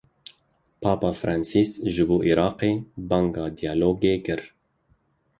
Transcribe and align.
Papa 0.83 1.09
Francis 1.19 1.69
ji 1.93 2.03
bo 2.09 2.17
Iraqê 2.31 2.71
banga 3.09 3.45
diyalogê 3.59 4.15
kir. 4.25 4.41